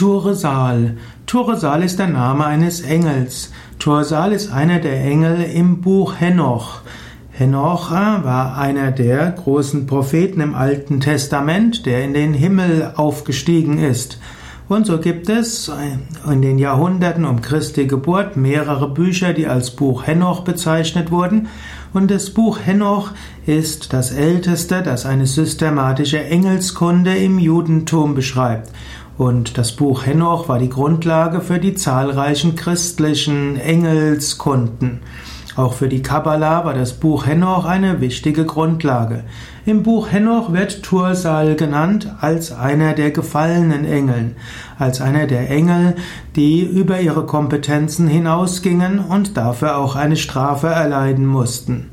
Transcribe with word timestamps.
Tursal. 0.00 0.96
Tursal 1.26 1.82
ist 1.82 1.98
der 1.98 2.06
Name 2.06 2.46
eines 2.46 2.80
Engels. 2.80 3.52
Tursal 3.78 4.32
ist 4.32 4.50
einer 4.50 4.78
der 4.78 5.04
Engel 5.04 5.42
im 5.42 5.82
Buch 5.82 6.14
Henoch. 6.18 6.80
Henoch 7.32 7.90
äh, 7.90 8.24
war 8.24 8.56
einer 8.56 8.92
der 8.92 9.30
großen 9.32 9.86
Propheten 9.86 10.40
im 10.40 10.54
Alten 10.54 11.00
Testament, 11.00 11.84
der 11.84 12.02
in 12.02 12.14
den 12.14 12.32
Himmel 12.32 12.94
aufgestiegen 12.96 13.76
ist. 13.76 14.18
Und 14.70 14.86
so 14.86 15.00
gibt 15.00 15.28
es 15.28 15.68
äh, 15.68 16.32
in 16.32 16.40
den 16.40 16.58
Jahrhunderten 16.58 17.26
um 17.26 17.42
Christi 17.42 17.86
Geburt 17.86 18.38
mehrere 18.38 18.88
Bücher, 18.88 19.34
die 19.34 19.48
als 19.48 19.72
Buch 19.72 20.06
Henoch 20.06 20.44
bezeichnet 20.44 21.10
wurden. 21.10 21.48
Und 21.92 22.10
das 22.10 22.30
Buch 22.30 22.58
Henoch 22.64 23.10
ist 23.44 23.92
das 23.92 24.12
älteste, 24.12 24.82
das 24.82 25.04
eine 25.04 25.26
systematische 25.26 26.24
Engelskunde 26.24 27.16
im 27.16 27.38
Judentum 27.38 28.14
beschreibt. 28.14 28.70
Und 29.20 29.58
das 29.58 29.72
Buch 29.72 30.06
Henoch 30.06 30.48
war 30.48 30.58
die 30.58 30.70
Grundlage 30.70 31.42
für 31.42 31.58
die 31.58 31.74
zahlreichen 31.74 32.56
christlichen 32.56 33.60
Engelskunden. 33.60 35.00
Auch 35.56 35.74
für 35.74 35.90
die 35.90 36.00
Kabbalah 36.00 36.64
war 36.64 36.72
das 36.72 36.94
Buch 36.94 37.26
Henoch 37.26 37.66
eine 37.66 38.00
wichtige 38.00 38.46
Grundlage. 38.46 39.24
Im 39.66 39.82
Buch 39.82 40.10
Henoch 40.10 40.54
wird 40.54 40.82
Tursal 40.82 41.54
genannt 41.54 42.10
als 42.22 42.50
einer 42.50 42.94
der 42.94 43.10
gefallenen 43.10 43.84
Engeln, 43.84 44.36
als 44.78 45.02
einer 45.02 45.26
der 45.26 45.50
Engel, 45.50 45.96
die 46.34 46.62
über 46.62 47.02
ihre 47.02 47.26
Kompetenzen 47.26 48.08
hinausgingen 48.08 49.00
und 49.00 49.36
dafür 49.36 49.76
auch 49.76 49.96
eine 49.96 50.16
Strafe 50.16 50.68
erleiden 50.68 51.26
mussten. 51.26 51.90